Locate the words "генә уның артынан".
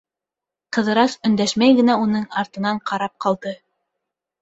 1.83-2.83